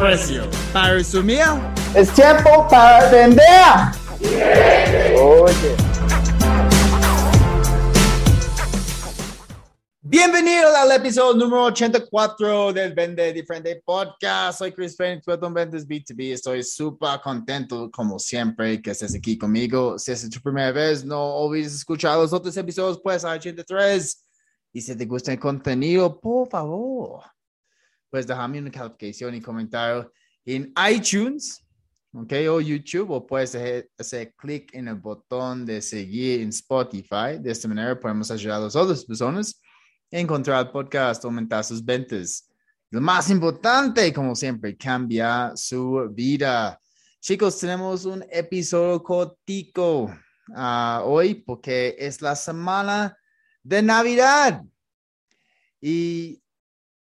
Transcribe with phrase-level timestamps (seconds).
[0.00, 0.48] precio.
[0.72, 1.44] Para resumir,
[1.94, 3.44] Es tiempo para vender.
[5.20, 5.76] Oye.
[10.02, 14.58] bienvenido al episodio número 84 del Vende Diferente Podcast.
[14.60, 16.32] Soy Chris Payne, experto en ventas B2B.
[16.32, 19.98] Estoy súper contento, como siempre, que estés aquí conmigo.
[19.98, 24.24] Si es tu primera vez, no olvides escuchar los otros episodios, pues, a 83.
[24.72, 27.22] Y si te gusta el contenido, por favor,
[28.10, 30.12] pues déjame una calificación y comentario
[30.44, 31.64] en iTunes,
[32.12, 33.54] ok, o YouTube, o puedes
[33.98, 37.38] hacer, clic en el botón de seguir en Spotify.
[37.38, 39.60] De esta manera podemos ayudar a las otras personas
[40.12, 42.48] a encontrar el podcast, aumentar sus ventas.
[42.90, 46.80] Lo más importante, como siempre, cambia su vida.
[47.20, 50.12] Chicos, tenemos un episodio cortico
[50.56, 53.16] ah, hoy porque es la semana
[53.62, 54.62] de Navidad.
[55.80, 56.39] Y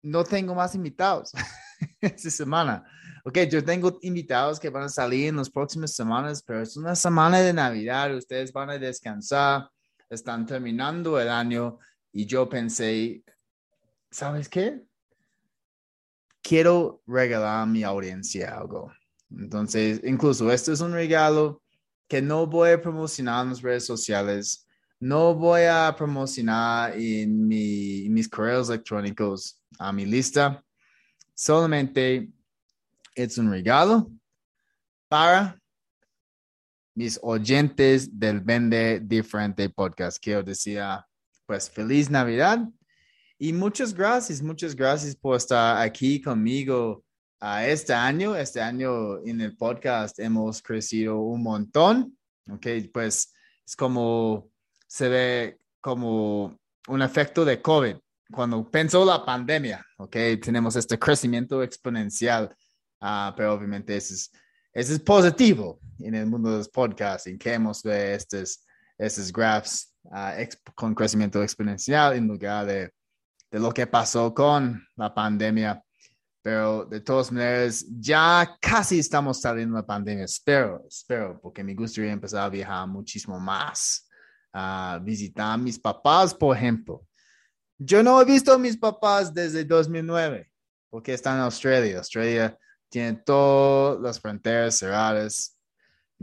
[0.01, 1.31] no tengo más invitados
[2.01, 2.83] esta semana.
[3.23, 6.95] Ok, yo tengo invitados que van a salir en las próximas semanas, pero es una
[6.95, 8.15] semana de Navidad.
[8.15, 9.69] Ustedes van a descansar,
[10.09, 11.77] están terminando el año
[12.11, 13.23] y yo pensé,
[14.09, 14.81] ¿sabes qué?
[16.41, 18.91] Quiero regalar a mi audiencia algo.
[19.29, 21.61] Entonces, incluso esto es un regalo
[22.07, 24.67] que no voy a promocionar en las redes sociales,
[24.99, 30.63] no voy a promocionar en, en mis correos electrónicos a mi lista.
[31.33, 32.29] Solamente
[33.15, 34.11] es un regalo
[35.07, 35.59] para
[36.95, 40.17] mis oyentes del Vende Diferente Podcast.
[40.21, 40.81] Quiero decir,
[41.45, 42.67] pues, feliz Navidad
[43.37, 47.03] y muchas gracias, muchas gracias por estar aquí conmigo
[47.39, 48.35] a este año.
[48.35, 52.17] Este año en el podcast hemos crecido un montón.
[52.49, 53.33] Ok, pues
[53.65, 54.51] es como
[54.85, 57.95] se ve como un efecto de COVID.
[58.31, 62.55] Cuando pensó la pandemia, ok, tenemos este crecimiento exponencial,
[63.01, 64.31] ah, pero obviamente eso es,
[64.73, 68.65] eso es positivo en el mundo de los podcasts, en que hemos visto estos,
[68.97, 72.91] estos graphs exp- con crecimiento exponencial en lugar de,
[73.51, 75.83] de lo que pasó con la pandemia.
[76.43, 80.25] Pero de todas maneras, ya casi estamos saliendo de la pandemia.
[80.25, 84.07] Espero, espero, porque me gustaría empezar a viajar muchísimo más
[84.51, 87.05] a visitar a mis papás, por ejemplo.
[87.83, 90.51] Yo no he visto a mis papás desde 2009,
[90.87, 91.97] porque están en Australia.
[91.97, 92.55] Australia
[92.89, 95.57] tiene todas las fronteras cerradas.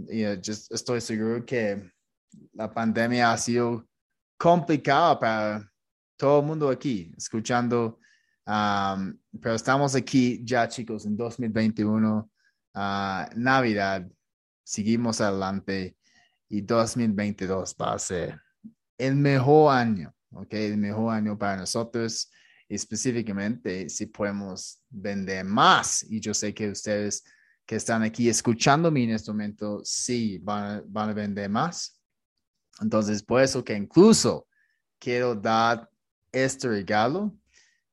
[0.08, 1.91] Y uh, just estoy seguro que
[2.52, 3.84] la pandemia ha sido
[4.36, 5.72] complicada para
[6.16, 7.98] todo el mundo aquí, escuchando.
[8.47, 12.30] um, pero estamos aquí ya, chicos, en 2021,
[12.74, 14.08] ah, Navidad.
[14.62, 15.97] Seguimos adelante
[16.48, 18.41] y 2022 va a ser
[18.97, 20.53] el mejor año, ¿ok?
[20.53, 22.31] El mejor año para nosotros,
[22.69, 26.05] específicamente si podemos vender más.
[26.09, 27.25] Y yo sé que ustedes
[27.66, 32.00] que están aquí escuchándome en este momento, sí, van van a vender más.
[32.81, 34.47] Entonces, por eso que incluso
[34.99, 35.89] quiero dar
[36.33, 37.37] este regalo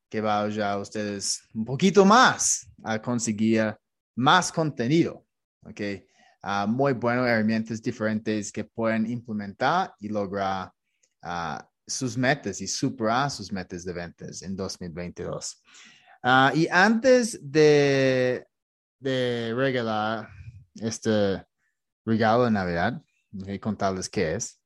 [0.10, 3.76] que va a ayudar a ustedes un poquito más a conseguir
[4.16, 5.26] más contenido,
[5.64, 5.82] ¿ok?
[6.42, 10.72] Ah, muy buenas herramientas diferentes que pueden implementar y lograr
[11.22, 15.62] ah, sus metas y superar sus metas de ventas en 2022.
[16.24, 18.46] Ah, y antes de,
[19.00, 20.30] de regalar
[20.76, 21.46] este
[22.06, 23.02] regalo de Navidad,
[23.48, 24.60] a contarles qué es.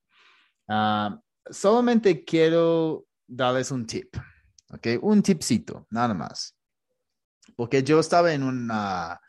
[0.67, 1.19] ah,
[1.49, 4.15] solamente quiero darles un tip,
[4.71, 4.87] ¿ok?
[5.01, 6.55] Un tipcito, nada más.
[7.55, 9.19] Porque yo estaba en una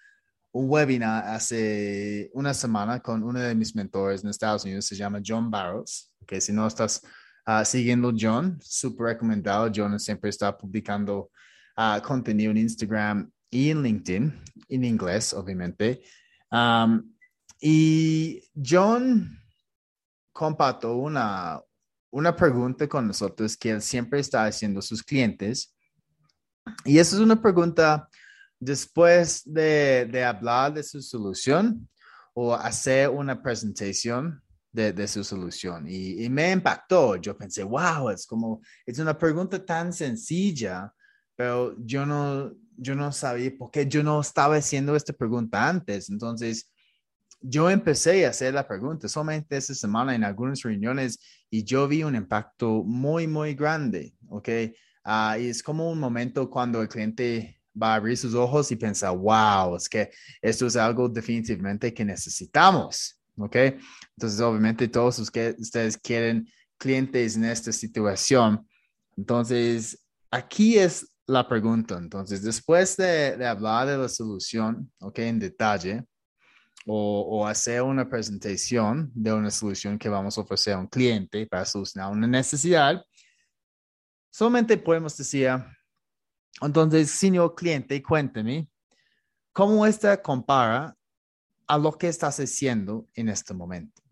[0.52, 5.20] un webinar hace una semana con uno de mis mentores en Estados Unidos, se llama
[5.24, 7.02] John Barrows, que si no estás
[7.46, 9.70] uh, siguiendo John, súper recomendado.
[9.74, 11.30] John siempre está publicando
[11.76, 16.02] uh, contenido en Instagram y en LinkedIn, en inglés, obviamente.
[16.50, 17.12] Um,
[17.60, 19.38] y John
[20.32, 21.60] compartió una,
[22.10, 25.74] una pregunta con nosotros que él siempre está haciendo a sus clientes.
[26.84, 28.08] Y esa es una pregunta
[28.58, 31.88] después de, de, hablar de su solución
[32.34, 35.86] o hacer una presentación de, de su solución.
[35.88, 37.16] Y, y, me impactó.
[37.16, 40.92] Yo pensé, wow, es como, es una pregunta tan sencilla,
[41.36, 46.10] pero yo no, yo no sabía por qué yo no estaba haciendo esta pregunta antes.
[46.10, 46.70] Entonces,
[47.40, 51.18] yo empecé a hacer la pregunta solamente esta semana en algunas reuniones
[51.48, 54.48] y yo vi un impacto muy, muy grande, ¿ok?
[55.04, 58.76] Ah, y es como un momento cuando el cliente va a abrir sus ojos y
[58.76, 60.10] piensa, wow, es que
[60.42, 63.56] esto es algo definitivamente que necesitamos, ¿ok?
[64.16, 66.48] Entonces, obviamente, todos ustedes quieren
[66.78, 68.66] clientes en esta situación.
[69.16, 71.96] Entonces, aquí es la pregunta.
[71.98, 75.18] Entonces, después de, hablar de la solución, ¿ok?
[75.20, 76.04] En detalle,
[76.86, 81.46] o, o, hacer una presentación de una solución que vamos a ofrecer a un cliente
[81.46, 83.04] para solucionar una necesidad,
[84.30, 85.50] solamente podemos decir,
[86.62, 88.68] entonces, señor cliente, cuénteme,
[89.52, 90.96] ¿cómo esta compara
[91.70, 94.02] a lo que estás haciendo en este momento?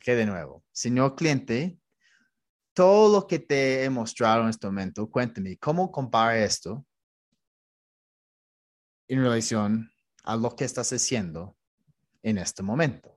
[0.00, 1.78] Que de nuevo, señor cliente,
[2.72, 6.84] todo lo que te he mostrado en este momento, cuéntame, ¿cómo compara esto
[9.06, 9.88] en relación
[10.24, 11.56] a lo que estás haciendo
[12.24, 13.16] en este momento?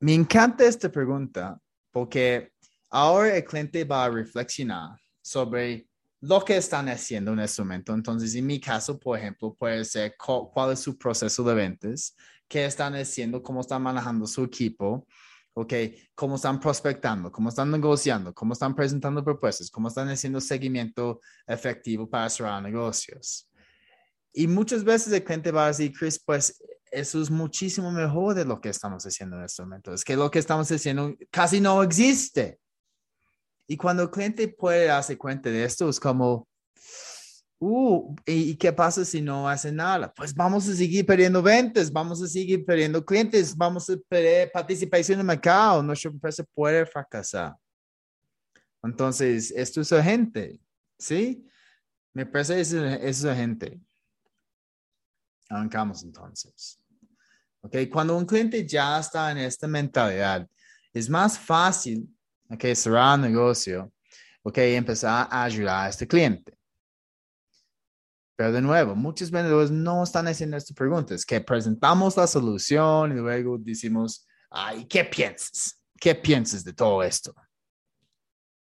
[0.00, 1.60] Me encanta esta pregunta
[1.90, 2.54] porque
[2.88, 5.86] ahora el cliente va a reflexionar sobre
[6.28, 7.94] lo que están haciendo en este momento.
[7.94, 12.16] Entonces, en mi caso, por ejemplo, puede ser cuál es su proceso de ventas,
[12.48, 15.06] qué están haciendo, cómo están manejando su equipo,
[15.54, 15.72] ¿ok?
[16.14, 22.08] Cómo están prospectando, cómo están negociando, cómo están presentando propuestas, cómo están haciendo seguimiento efectivo
[22.10, 23.48] para cerrar negocios.
[24.32, 28.44] Y muchas veces el cliente va a decir, Chris, pues eso es muchísimo mejor de
[28.44, 29.94] lo que estamos haciendo en este momento.
[29.94, 32.58] Es que lo que estamos haciendo casi no existe.
[33.66, 36.46] Y cuando el cliente puede darse cuenta de esto, es como,
[37.58, 40.12] uh, ¿y, qué pasa si no hace nada?
[40.14, 45.16] Pues vamos a seguir perdiendo ventas, vamos a seguir perdiendo clientes, vamos a perder participación
[45.16, 47.56] en el mercado, nuestra empresa puede fracasar.
[48.82, 50.60] Entonces, esto es urgente,
[50.96, 51.44] ¿sí?
[52.14, 53.80] Me parece es, es urgente.
[55.48, 56.80] Arrancamos entonces.
[57.62, 57.76] ¿Ok?
[57.90, 60.48] Cuando un cliente ya está en esta mentalidad,
[60.92, 62.08] es más fácil
[62.50, 63.92] ok, cerrar el negocio,
[64.42, 66.56] ok, empezar a ayudar a este cliente.
[68.36, 73.14] Pero de nuevo, muchos vendedores no están haciendo estas preguntas, que presentamos la solución y
[73.20, 75.82] luego decimos, ay, ¿qué piensas?
[75.98, 77.34] ¿Qué piensas de todo esto?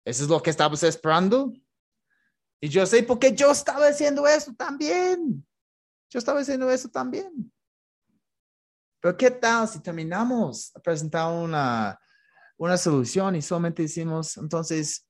[0.04, 1.52] ¿Eso es lo que estabas esperando?
[2.60, 5.46] Y yo sé porque yo estaba haciendo eso también.
[6.08, 7.52] Yo estaba haciendo eso también.
[9.00, 12.00] Pero ¿qué tal si terminamos a presentar una,
[12.58, 15.06] una solución y solamente decimos, entonces,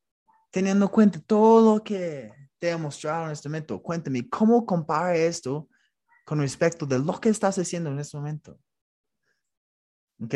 [0.50, 5.16] teniendo en cuenta todo lo que te he mostrado en este momento, cuéntame, ¿cómo compara
[5.16, 5.68] esto
[6.24, 8.58] con respecto de lo que estás haciendo en este momento?
[10.22, 10.34] ¿Ok?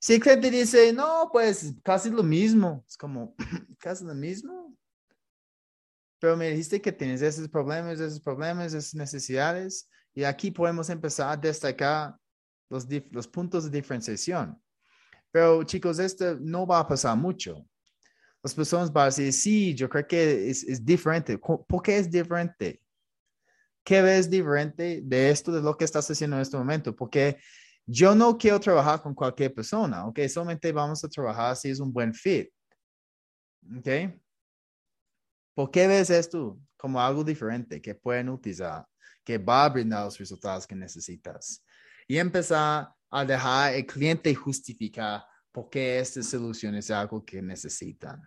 [0.00, 3.34] Si el cliente dice, no, pues casi lo mismo, es como,
[3.78, 4.76] casi lo mismo.
[6.18, 11.32] Pero me dijiste que tienes esos problemas, esos problemas, esas necesidades, y aquí podemos empezar
[11.32, 12.16] a destacar
[12.68, 14.60] los, los puntos de diferenciación.
[15.32, 17.66] Pero chicos, esto no va a pasar mucho.
[18.42, 21.38] Las personas van a decir, sí, yo creo que es, diferente.
[21.38, 22.82] ¿Por qué es diferente?
[23.82, 26.94] ¿Qué ves diferente de esto, de lo que estás haciendo en este momento?
[26.94, 27.38] Porque
[27.86, 30.20] yo no quiero trabajar con cualquier persona, ¿ok?
[30.28, 32.48] Solamente vamos a trabajar si es un buen fit,
[33.78, 33.88] ¿ok?
[35.54, 38.86] ¿Por qué ves esto como algo diferente que pueden utilizar,
[39.24, 41.64] que va a brindar los resultados que necesitas?
[42.06, 48.20] Y empezar a dejar el cliente justificar por qué esta solución es algo que necesitan.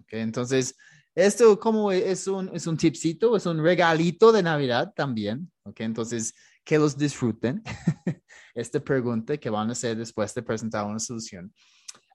[0.00, 0.74] Okay, entonces,
[1.14, 5.52] esto como es un, es un tipcito, es un regalito de Navidad también.
[5.62, 7.62] Okay, entonces, que los disfruten.
[8.54, 11.52] Esta pregunta que van a hacer después de presentar una solución.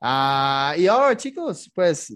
[0.01, 2.12] Uh, y ahora, chicos, pues,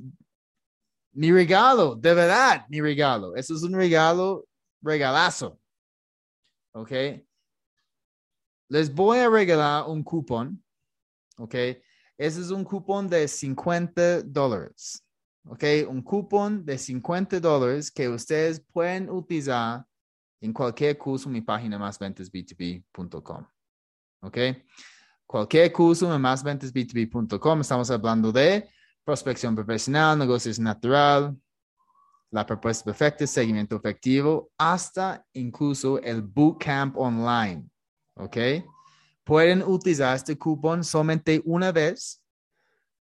[1.14, 3.36] mi regalo, de verdad, mi regalo.
[3.36, 4.48] Eso es un regalo,
[4.82, 5.60] regalazo.
[6.74, 6.92] ¿Ok?
[8.70, 10.64] Les voy a regalar un cupón,
[11.38, 11.56] ¿ok?
[12.18, 15.04] Ese es un cupón de 50 dólares,
[15.46, 15.64] ¿ok?
[15.90, 19.86] Un cupón de 50 dólares que ustedes pueden utilizar
[20.42, 23.46] en cualquier curso en mi página másventasb2b.com,
[24.22, 24.38] ¿ok?
[25.26, 28.70] Cualquier curso en másventasb2b.com, estamos hablando de
[29.04, 31.36] prospección profesional, negocios natural,
[32.32, 37.70] la propuesta perfecta, seguimiento efectivo, hasta incluso el bootcamp online.
[38.16, 38.38] ¿Ok?
[39.24, 42.22] Pueden utilizar este cupón solamente una vez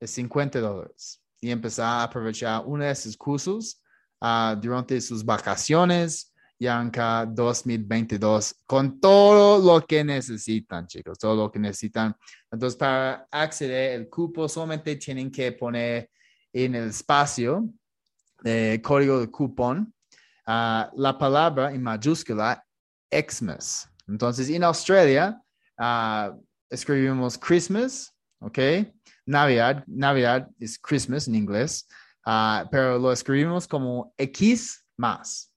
[0.01, 3.83] de 50 dólares y empezar a aprovechar uno de esos cursos
[4.21, 11.51] uh, durante sus vacaciones y arrancar 2022 con todo lo que necesitan, chicos, todo lo
[11.51, 12.17] que necesitan.
[12.51, 16.11] Entonces, para acceder al cupo, solamente tienen que poner
[16.53, 17.69] en el espacio
[18.45, 19.93] eh, código de cupón,
[20.47, 22.65] ah, la palabra en mayúscula
[23.11, 23.91] Xmas.
[24.07, 25.41] Entonces, en Australia,
[25.79, 26.35] ah,
[26.71, 28.59] escribimos Christmas, ¿ok?
[29.27, 31.89] Navidad, Navidad es Christmas en inglés,
[32.27, 35.51] ah, pero lo escribimos como X más.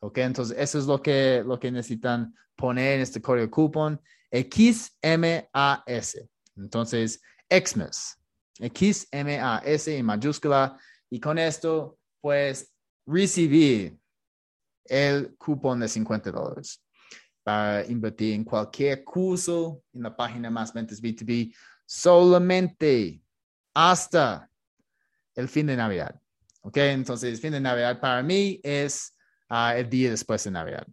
[0.00, 0.18] ¿Ok?
[0.18, 4.00] Entonces, eso es lo que, lo que necesitan poner en este código cupón.
[4.32, 6.16] XMAS.
[6.56, 8.18] Entonces, Xmas.
[8.58, 10.76] XMAS en mayúscula.
[11.08, 12.72] Y con esto, pues,
[13.06, 13.96] recibir
[14.86, 16.81] el cupón de 50 dólares
[17.42, 23.22] para invertir en cualquier curso en la página Más Ventas B2B solamente
[23.74, 24.48] hasta
[25.34, 26.20] el fin de Navidad.
[26.62, 26.76] ¿Ok?
[26.76, 29.16] Entonces, el fin de Navidad para mí es
[29.50, 30.86] uh, el día después de Navidad.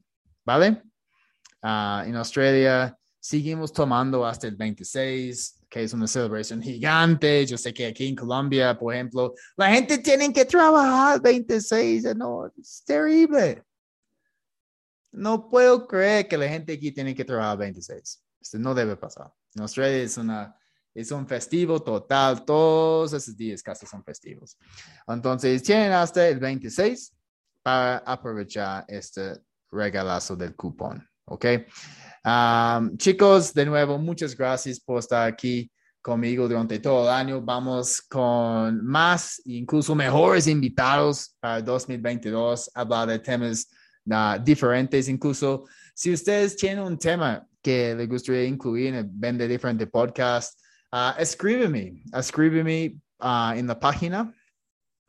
[0.43, 0.81] ¿Vale?
[1.61, 7.45] Uh, en Australia seguimos tomando hasta el 26, que es una celebración gigante.
[7.45, 12.47] Yo sé que aquí en Colombia, por ejemplo, la gente tiene que trabajar 26, no,
[12.59, 13.63] es terrible.
[15.11, 18.23] No puedo creer que la gente aquí tiene que trabajar 26.
[18.41, 19.31] Esto no debe pasar.
[19.55, 20.55] En Australia es una
[20.93, 24.57] es un festivo total, todos esos días casi son festivos.
[25.07, 27.15] Entonces, tienen hasta el 26
[27.61, 29.37] para aprovechar este
[29.71, 31.45] regalazo del cupón, ¿ok?
[32.97, 37.41] chicos, de nuevo, muchas gracias por estar aquí conmigo durante todo el año.
[37.41, 43.69] Vamos con más, incluso mejores invitados para 2022, hablar de temas
[44.43, 45.07] diferentes.
[45.07, 50.59] Incluso si ustedes tienen un tema que les gustaría incluir en el Vende Diferente Podcast,
[50.93, 54.33] uh, escríbeme, escríbeme uh, en la página.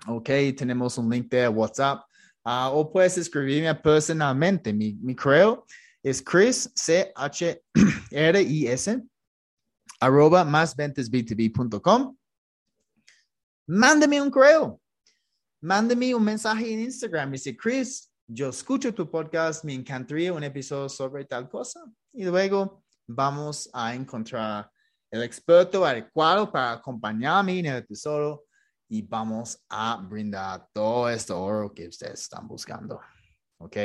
[0.06, 2.02] Ok, tenemos un link de WhatsApp.
[2.44, 4.72] Uh, o puedes escribirme personalmente.
[4.72, 5.66] Mi, mi correo
[6.02, 7.62] es Chris, C-H-R-I-S,
[10.00, 12.16] arroba másventesb2b.com.
[13.66, 14.80] Mándeme un correo.
[15.60, 17.30] Mándeme un mensaje en Instagram.
[17.32, 21.82] Dice, Chris, yo escucho tu podcast, me encantaría un episodio sobre tal cosa.
[22.12, 24.70] Y luego vamos a encontrar
[25.10, 28.44] el experto adecuado para acompañarme en el episodio
[28.88, 33.00] y vamos a brindar todo este oro que ustedes están buscando.
[33.58, 33.76] ¿Ok?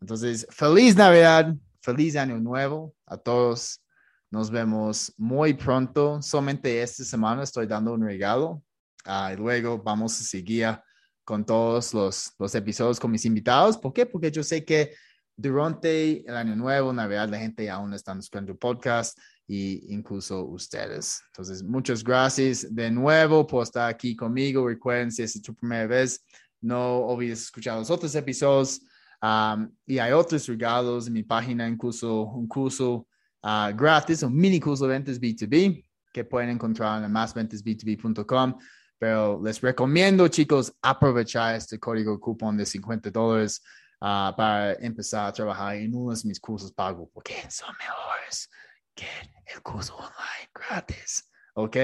[0.00, 3.84] Entonces, feliz Navidad, feliz Año Nuevo a todos.
[4.30, 6.22] Nos vemos muy pronto.
[6.22, 8.62] Solamente esta semana estoy dando un regalo.
[9.06, 10.80] Uh, y luego vamos a seguir
[11.26, 13.76] con todos los, los episodios con mis invitados.
[13.76, 14.06] ¿Por qué?
[14.06, 14.94] Porque yo sé que
[15.36, 19.18] durante el Año Nuevo, Navidad, la gente aún está el podcast
[19.48, 21.20] y incluso ustedes.
[21.32, 24.68] Entonces, muchas gracias de nuevo por estar aquí conmigo.
[24.68, 26.24] Recuerden, si es tu primera vez,
[26.60, 28.80] no olvides escuchar los otros episodios.
[29.20, 33.08] Um, y hay otros regalos en mi página, incluso un curso
[33.42, 38.54] uh, gratis, un mini curso de ventas B2B que pueden encontrar en másventasb2b.com.
[38.98, 43.62] Pero les recomiendo, chicos, aprovechar este código cupón de 50 dólares
[44.00, 48.48] uh, para empezar a trabajar en uno de mis cursos pagos, porque son mejores
[48.94, 49.06] que
[49.54, 51.30] el curso online gratis.
[51.54, 51.76] ¿Ok?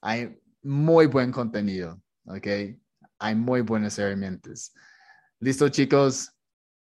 [0.00, 2.00] Hay muy buen contenido.
[2.26, 2.46] ¿Ok?
[3.18, 4.72] Hay muy buenas herramientas.
[5.40, 6.30] Listo, chicos.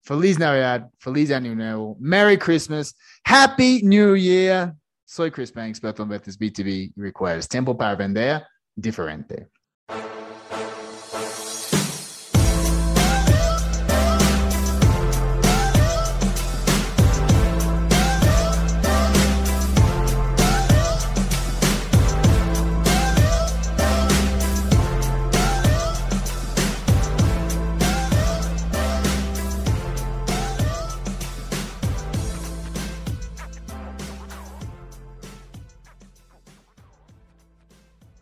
[0.03, 2.95] Feliz Navidad, feliz Año Nuevo, Merry Christmas,
[3.25, 4.74] Happy New Year.
[5.03, 8.41] Soy Chris Banks, ventas B2B y requieres tiempo para vender
[8.74, 9.50] diferente.